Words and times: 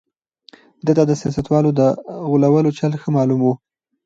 ده 0.85 0.91
ته 0.97 1.03
د 1.07 1.11
سياستوالو 1.21 1.69
د 1.79 1.81
غولولو 2.31 2.75
چل 2.79 2.91
ښه 3.01 3.09
معلوم 3.17 3.39
و. 3.43 3.47